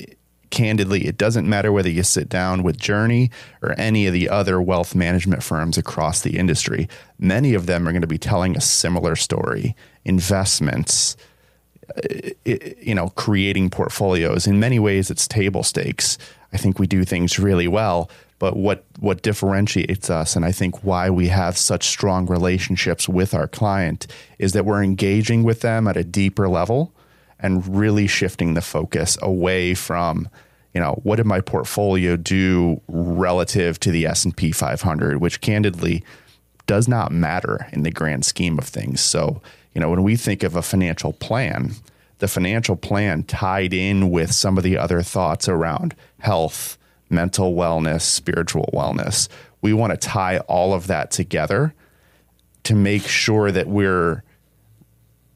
[0.49, 3.29] candidly, it doesn't matter whether you sit down with Journey
[3.61, 6.89] or any of the other wealth management firms across the industry.
[7.19, 11.15] Many of them are going to be telling a similar story investments,
[11.95, 12.01] uh,
[12.81, 14.47] you know, creating portfolios.
[14.47, 16.17] In many ways, it's table stakes.
[16.51, 20.83] I think we do things really well but what what differentiates us and I think
[20.83, 24.07] why we have such strong relationships with our client
[24.39, 26.93] is that we're engaging with them at a deeper level
[27.39, 30.27] and really shifting the focus away from
[30.73, 36.03] you know what did my portfolio do relative to the S&P 500 which candidly
[36.65, 39.01] does not matter in the grand scheme of things.
[39.01, 39.41] So
[39.75, 41.73] you know when we think of a financial plan
[42.19, 46.77] the financial plan tied in with some of the other thoughts around health
[47.09, 49.27] mental wellness, spiritual wellness.
[49.61, 51.73] We want to tie all of that together
[52.63, 54.23] to make sure that we're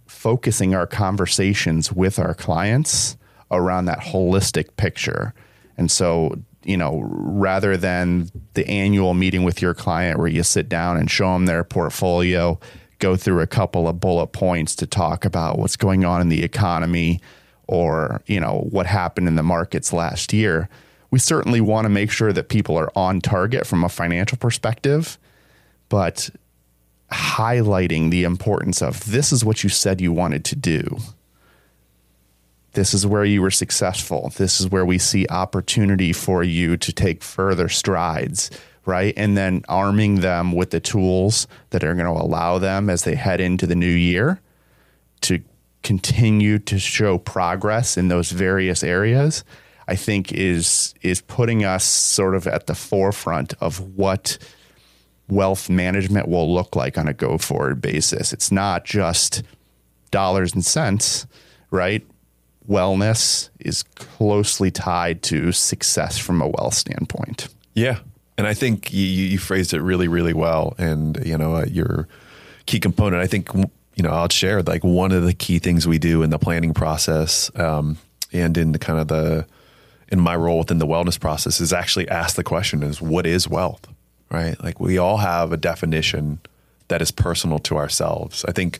[0.05, 3.17] focusing our conversations with our clients
[3.51, 5.33] around that holistic picture.
[5.77, 10.69] And so, you know, rather than the annual meeting with your client where you sit
[10.69, 12.59] down and show them their portfolio,
[12.99, 16.43] go through a couple of bullet points to talk about what's going on in the
[16.43, 17.19] economy
[17.67, 20.69] or, you know, what happened in the markets last year
[21.13, 25.19] we certainly want to make sure that people are on target from a financial perspective,
[25.88, 26.32] but
[27.12, 30.97] highlighting the importance of this is what you said you wanted to do.
[32.71, 34.34] This is where you were successful.
[34.38, 38.49] This is where we see opportunity for you to take further strides,
[38.88, 39.13] right?
[39.15, 43.13] And then arming them with the tools that are going to allow them as they
[43.13, 44.41] head into the new year
[45.21, 45.43] to
[45.84, 49.43] continue to show progress in those various areas
[49.88, 54.38] I think is is putting us sort of at the forefront of what
[55.29, 58.34] wealth management will look like on a go forward basis.
[58.34, 59.44] It's not just
[60.12, 61.25] dollars and cents,
[61.71, 62.06] right?
[62.69, 67.48] Wellness is closely tied to success from a wealth standpoint.
[67.73, 68.00] Yeah.
[68.38, 70.75] And I think you, you phrased it really, really well.
[70.77, 72.08] And, you know, uh, your
[72.65, 76.00] key component, I think, you know, I'll share like one of the key things we
[76.00, 77.98] do in the planning process um,
[78.31, 79.46] and in the kind of the,
[80.10, 83.47] in my role within the wellness process is actually ask the question is what is
[83.47, 83.87] wealth
[84.31, 86.39] right like we all have a definition
[86.87, 88.79] that is personal to ourselves i think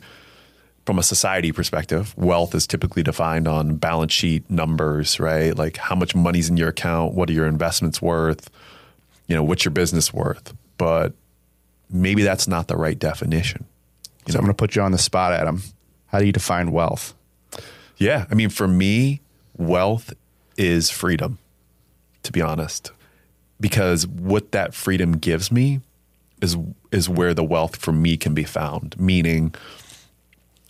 [0.86, 5.58] from a society perspective, wealth is typically defined on balance sheet numbers, right?
[5.58, 8.50] Like how much money's in your account, what are your investments worth,
[9.28, 10.54] you know, what's your business worth?
[10.78, 11.14] But
[11.90, 13.66] maybe that's not the right definition.
[14.28, 15.62] So I'm going to put you on the spot, Adam.
[16.08, 17.14] How do you define wealth?
[17.98, 18.26] Yeah.
[18.30, 19.22] I mean, for me,
[19.58, 20.14] wealth
[20.58, 21.40] is freedom,
[22.24, 22.92] to be honest,
[23.60, 25.82] because what that freedom gives me
[26.42, 26.58] is
[26.92, 29.00] is where the wealth for me can be found.
[29.00, 29.54] Meaning,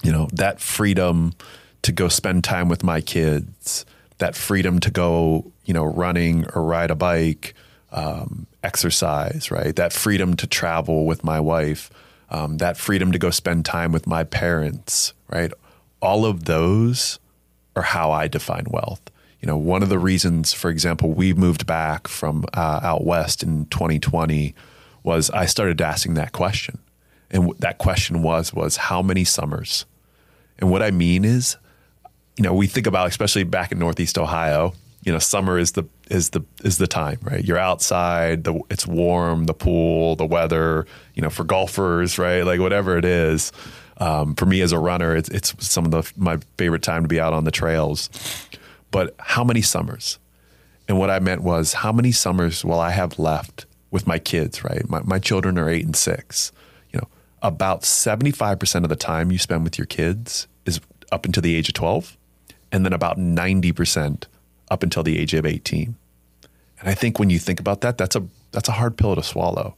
[0.03, 1.33] you know, that freedom
[1.81, 3.85] to go spend time with my kids,
[4.19, 7.53] that freedom to go, you know, running or ride a bike,
[7.91, 9.75] um, exercise, right?
[9.75, 11.89] That freedom to travel with my wife,
[12.29, 15.51] um, that freedom to go spend time with my parents, right?
[16.01, 17.19] All of those
[17.75, 19.01] are how I define wealth.
[19.43, 23.43] You know, one of the reasons, for example, we moved back from uh, out west
[23.43, 24.55] in 2020
[25.03, 26.79] was I started asking that question,
[27.29, 29.85] and w- that question was was how many summers?
[30.59, 31.57] And what I mean is,
[32.37, 35.83] you know, we think about especially back in Northeast Ohio, you know, summer is the
[36.09, 37.43] is the is the time, right?
[37.43, 42.43] You're outside, the it's warm, the pool, the weather, you know, for golfers, right?
[42.43, 43.51] Like whatever it is.
[43.97, 47.07] Um, for me as a runner, it's, it's some of the, my favorite time to
[47.07, 48.09] be out on the trails.
[48.93, 50.19] But how many summers?
[50.87, 54.63] And what I meant was how many summers will I have left with my kids,
[54.63, 54.87] right?
[54.87, 56.51] My, my children are eight and six.
[56.91, 57.07] You know,
[57.41, 60.79] about 75% of the time you spend with your kids is
[61.11, 62.15] up until the age of 12,
[62.71, 64.25] and then about 90%
[64.69, 65.95] up until the age of 18.
[66.79, 69.23] And I think when you think about that, that's a that's a hard pill to
[69.23, 69.73] swallow.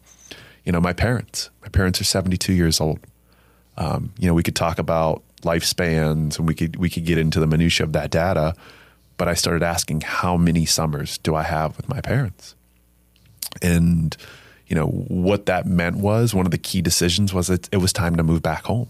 [0.65, 2.99] You know, my parents, my parents are 72 years old.
[3.77, 7.39] Um, you know, we could talk about lifespans and we could we could get into
[7.39, 8.55] the minutia of that data,
[9.17, 12.55] but I started asking how many summers do I have with my parents?
[13.61, 14.15] And
[14.67, 17.93] you know, what that meant was one of the key decisions was that it was
[17.93, 18.89] time to move back home.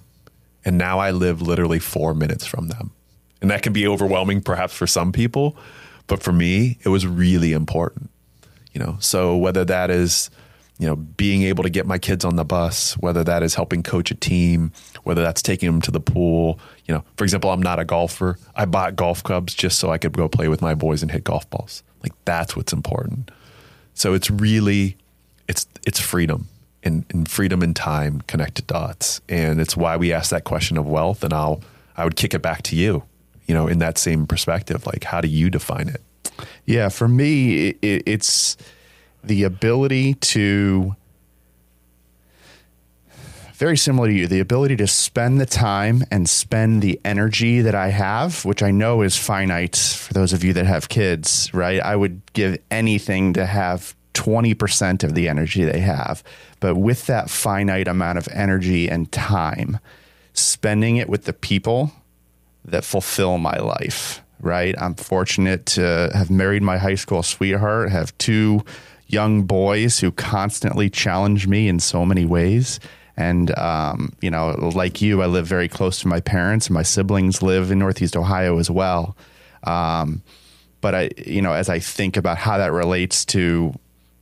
[0.64, 2.92] And now I live literally 4 minutes from them.
[3.42, 5.58] And that can be overwhelming perhaps for some people,
[6.08, 8.10] but for me, it was really important.
[8.72, 10.30] You know, so whether that is
[10.78, 13.82] you know, being able to get my kids on the bus, whether that is helping
[13.82, 14.74] coach a team,
[15.04, 16.60] whether that's taking them to the pool.
[16.86, 18.38] You know, for example, I'm not a golfer.
[18.56, 21.24] I bought golf clubs just so I could go play with my boys and hit
[21.24, 21.82] golf balls.
[22.04, 23.32] Like that's what's important.
[23.94, 24.98] So it's really,
[25.48, 26.50] it's it's freedom
[26.84, 30.86] and, and freedom and time connected dots, and it's why we ask that question of
[30.86, 31.24] wealth.
[31.24, 31.62] And I'll
[31.96, 33.04] I would kick it back to you,
[33.46, 34.86] you know, in that same perspective.
[34.86, 36.02] Like, how do you define it?
[36.66, 38.58] Yeah, for me, it, it's
[39.28, 40.96] the ability to
[43.56, 47.74] very similar to you, the ability to spend the time and spend the energy that
[47.74, 51.80] I have, which I know is finite for those of you that have kids, right?
[51.80, 56.22] I would give anything to have 20% of the energy they have.
[56.60, 59.80] But with that finite amount of energy and time,
[60.34, 61.92] spending it with the people
[62.66, 64.76] that fulfill my life, right?
[64.78, 68.66] I'm fortunate to have married my high school sweetheart, have two
[69.08, 72.80] young boys who constantly challenge me in so many ways.
[73.18, 76.70] And, um, you know, like you, I live very close to my parents.
[76.70, 79.16] My siblings live in Northeast Ohio as well.
[79.64, 80.22] Um,
[80.82, 83.74] but I, you know, as I think about how that relates to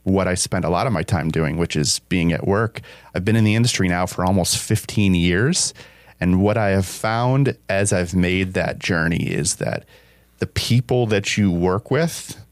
[0.04, 2.82] what I spend a lot of my time doing, which is being at work,
[3.16, 5.74] I've been in the industry now for almost 15 years.
[6.20, 9.86] And what I have found as I've made that journey is that
[10.40, 12.43] the people that you work with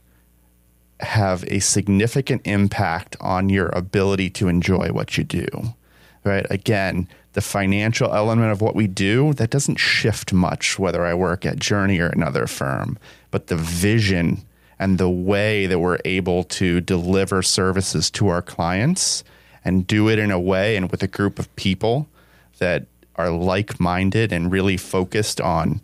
[1.02, 5.46] have a significant impact on your ability to enjoy what you do.
[6.24, 6.46] Right?
[6.50, 11.44] Again, the financial element of what we do, that doesn't shift much whether I work
[11.44, 12.98] at Journey or another firm,
[13.30, 14.42] but the vision
[14.78, 19.24] and the way that we're able to deliver services to our clients
[19.64, 22.08] and do it in a way and with a group of people
[22.58, 22.86] that
[23.16, 25.80] are like-minded and really focused on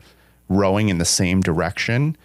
[0.49, 2.17] rowing in the same direction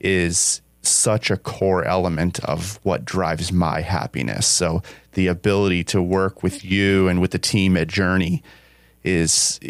[0.00, 4.46] is such a core element of what drives my happiness.
[4.46, 8.42] So the ability to work with you and with the team at Journey
[9.04, 9.60] is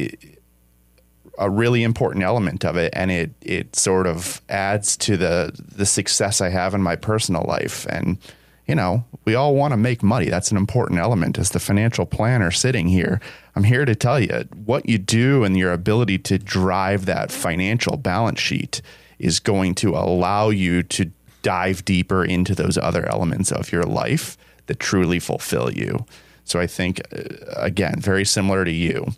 [1.39, 5.87] a really important element of it and it it sort of adds to the the
[5.87, 8.19] success I have in my personal life and
[8.67, 10.31] you know, we all want to make money.
[10.31, 13.21] That's an important element as the financial planner sitting here.
[13.57, 17.97] I'm here to tell you what you do and your ability to drive that financial
[17.97, 18.81] balance sheet
[19.23, 21.11] is going to allow you to
[21.43, 26.05] dive deeper into those other elements of your life that truly fulfill you.
[26.45, 27.23] So I think, uh,
[27.57, 29.13] again, very similar to you.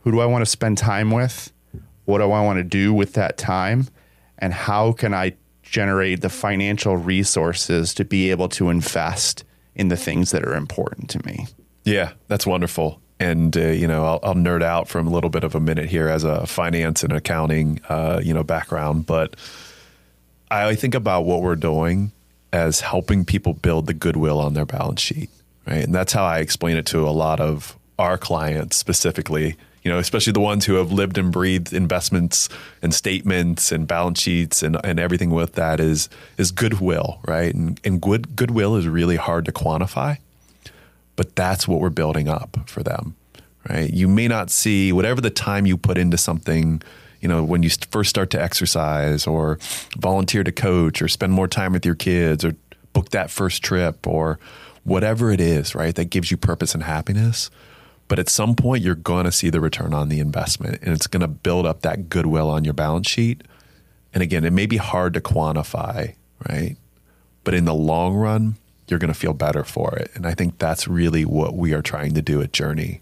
[0.00, 1.52] Who do I want to spend time with?
[2.04, 3.88] What do I want to do with that time?
[4.38, 9.96] And how can I generate the financial resources to be able to invest in the
[9.96, 11.46] things that are important to me?
[11.84, 13.00] Yeah, that's wonderful.
[13.20, 15.88] And uh, you know I'll, I'll, nerd out from a little bit of a minute
[15.88, 19.36] here as a finance and accounting uh, you know background, but
[20.50, 22.12] I think about what we're doing
[22.52, 25.28] as helping people build the goodwill on their balance sheet,
[25.66, 25.84] right?
[25.84, 29.56] And that's how I explain it to a lot of our clients specifically.
[29.82, 32.48] You know, especially the ones who have lived and breathed investments
[32.82, 37.54] and statements and balance sheets and, and everything with that is is goodwill, right?
[37.54, 40.18] And, and good goodwill is really hard to quantify
[41.18, 43.16] but that's what we're building up for them,
[43.68, 43.92] right?
[43.92, 46.80] You may not see whatever the time you put into something,
[47.20, 49.58] you know, when you first start to exercise or
[49.98, 52.54] volunteer to coach or spend more time with your kids or
[52.92, 54.38] book that first trip or
[54.84, 55.96] whatever it is, right?
[55.96, 57.50] That gives you purpose and happiness.
[58.06, 61.08] But at some point, you're going to see the return on the investment and it's
[61.08, 63.42] going to build up that goodwill on your balance sheet.
[64.14, 66.14] And again, it may be hard to quantify,
[66.48, 66.76] right?
[67.42, 68.54] But in the long run,
[68.90, 70.10] you're going to feel better for it.
[70.14, 73.00] And I think that's really what we are trying to do at Journey.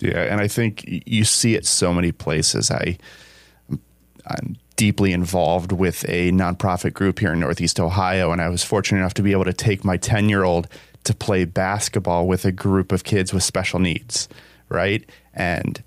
[0.00, 2.70] Yeah, and I think you see it so many places.
[2.70, 2.98] I
[4.26, 8.98] I'm deeply involved with a nonprofit group here in Northeast Ohio, and I was fortunate
[9.00, 10.66] enough to be able to take my 10 year old
[11.04, 14.28] to play basketball with a group of kids with special needs,
[14.68, 15.04] right?
[15.34, 15.82] And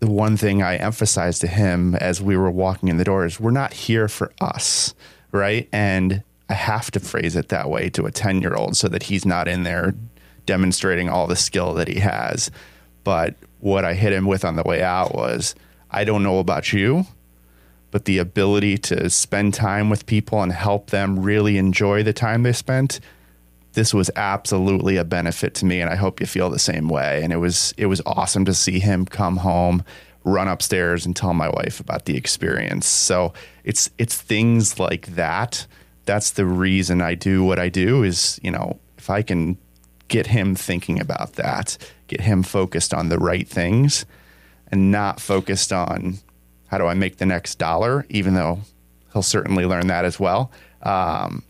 [0.00, 3.38] the one thing I emphasized to him as we were walking in the door is
[3.38, 4.94] we're not here for us,
[5.32, 5.68] right?
[5.72, 9.04] And I have to phrase it that way to a 10 year old so that
[9.04, 9.94] he's not in there
[10.46, 12.50] demonstrating all the skill that he has.
[13.04, 15.54] But what I hit him with on the way out was
[15.90, 17.06] I don't know about you,
[17.90, 22.42] but the ability to spend time with people and help them really enjoy the time
[22.42, 23.00] they spent
[23.78, 27.22] this was absolutely a benefit to me and I hope you feel the same way
[27.22, 29.84] and it was it was awesome to see him come home
[30.24, 33.32] run upstairs and tell my wife about the experience so
[33.62, 35.66] it's it's things like that
[36.08, 39.58] that's the reason I do what I do is, you know, if I can
[40.08, 44.06] get him thinking about that, get him focused on the right things
[44.72, 46.18] and not focused on
[46.68, 48.60] how do I make the next dollar, even though
[49.12, 50.50] he'll certainly learn that as well.
[50.82, 51.42] Um,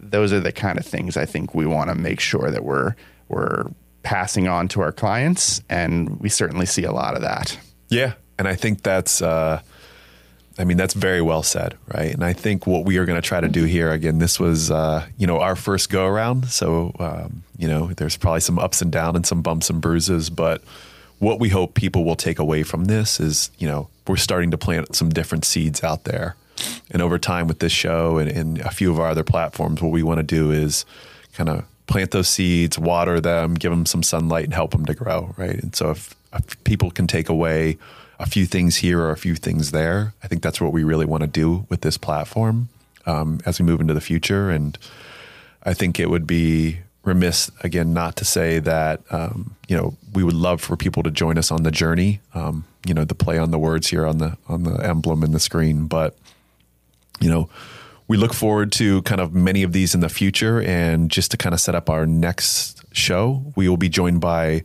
[0.00, 2.96] those are the kind of things I think we want to make sure that we're
[3.28, 3.66] we're
[4.02, 7.56] passing on to our clients, and we certainly see a lot of that.
[7.90, 9.62] Yeah, and I think that's uh,
[10.58, 12.12] I mean, that's very well said, right?
[12.12, 14.70] And I think what we are going to try to do here, again, this was,
[14.70, 16.48] uh, you know, our first go around.
[16.48, 20.30] So, um, you know, there's probably some ups and downs and some bumps and bruises.
[20.30, 20.62] But
[21.18, 24.58] what we hope people will take away from this is, you know, we're starting to
[24.58, 26.36] plant some different seeds out there.
[26.90, 29.92] And over time with this show and, and a few of our other platforms, what
[29.92, 30.86] we want to do is
[31.34, 34.94] kind of plant those seeds, water them, give them some sunlight, and help them to
[34.94, 35.62] grow, right?
[35.62, 37.76] And so if, if people can take away,
[38.18, 40.14] a few things here or a few things there.
[40.22, 42.68] I think that's what we really want to do with this platform
[43.04, 44.50] um, as we move into the future.
[44.50, 44.78] And
[45.62, 50.24] I think it would be remiss again not to say that um, you know we
[50.24, 52.20] would love for people to join us on the journey.
[52.34, 55.32] Um, you know the play on the words here on the on the emblem in
[55.32, 56.16] the screen, but
[57.20, 57.48] you know
[58.08, 60.60] we look forward to kind of many of these in the future.
[60.62, 64.62] And just to kind of set up our next show, we will be joined by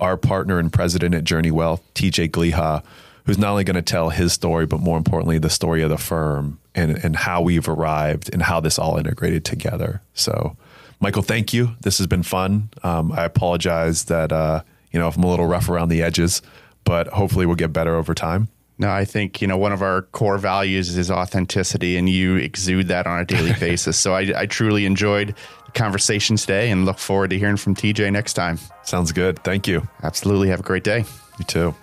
[0.00, 2.82] our partner and president at Journey Wealth, TJ Gliha,
[3.26, 5.98] who's not only going to tell his story, but more importantly, the story of the
[5.98, 10.02] firm and, and how we've arrived and how this all integrated together.
[10.14, 10.56] So,
[11.00, 11.70] Michael, thank you.
[11.80, 12.70] This has been fun.
[12.82, 16.42] Um, I apologize that, uh, you know, if I'm a little rough around the edges,
[16.84, 18.48] but hopefully we'll get better over time.
[18.76, 22.88] No, I think, you know, one of our core values is authenticity, and you exude
[22.88, 23.96] that on a daily basis.
[23.96, 25.34] So I, I truly enjoyed
[25.74, 28.58] conversation today and look forward to hearing from TJ next time.
[28.82, 29.38] Sounds good.
[29.44, 29.86] Thank you.
[30.02, 30.48] Absolutely.
[30.48, 31.04] Have a great day.
[31.38, 31.74] You too.